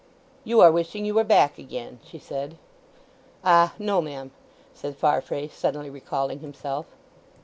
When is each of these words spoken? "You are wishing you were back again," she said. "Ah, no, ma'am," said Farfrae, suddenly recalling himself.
"You 0.43 0.61
are 0.61 0.71
wishing 0.71 1.05
you 1.05 1.13
were 1.13 1.23
back 1.23 1.59
again," 1.59 1.99
she 2.03 2.17
said. 2.17 2.57
"Ah, 3.43 3.75
no, 3.77 4.01
ma'am," 4.01 4.31
said 4.73 4.97
Farfrae, 4.97 5.47
suddenly 5.49 5.91
recalling 5.91 6.39
himself. 6.39 6.87